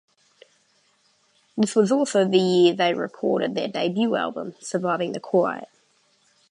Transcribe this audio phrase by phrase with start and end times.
[1.55, 5.69] This was also the year they recorded their debut album, "Surviving the Quiet".